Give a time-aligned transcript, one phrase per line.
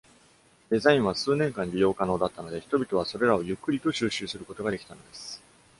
[0.71, 5.39] デザインは数年間利用可能だったので、人々はそれらをゆっくりと収集することができたのです。